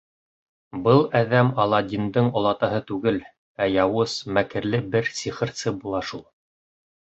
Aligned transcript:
Был 0.85 1.01
әҙәм 1.19 1.51
Аладдиндың 1.63 2.31
олатаһы 2.41 2.81
түгел, 2.93 3.21
ә 3.67 3.69
яуыз, 3.75 4.17
мәкерле 4.41 4.83
бер 4.97 5.15
сихырсы 5.23 5.77
була 5.85 6.05
шул. 6.13 6.29